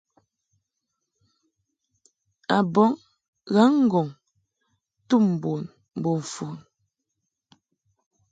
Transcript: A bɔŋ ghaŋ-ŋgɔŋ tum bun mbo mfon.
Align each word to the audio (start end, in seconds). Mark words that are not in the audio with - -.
A 2.55 2.57
bɔŋ 2.73 2.91
ghaŋ-ŋgɔŋ 3.53 4.07
tum 5.07 5.25
bun 5.41 5.61
mbo 5.97 6.11
mfon. 6.21 6.55